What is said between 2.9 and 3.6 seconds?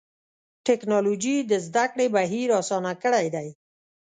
کړی دی.